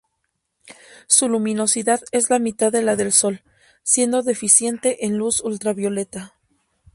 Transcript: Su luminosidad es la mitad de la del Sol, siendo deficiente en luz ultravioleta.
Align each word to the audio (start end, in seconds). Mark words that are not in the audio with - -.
Su 1.05 1.29
luminosidad 1.29 2.01
es 2.11 2.31
la 2.31 2.39
mitad 2.39 2.71
de 2.71 2.81
la 2.81 2.95
del 2.95 3.11
Sol, 3.11 3.43
siendo 3.83 4.23
deficiente 4.23 5.05
en 5.05 5.19
luz 5.19 5.41
ultravioleta. 5.41 6.33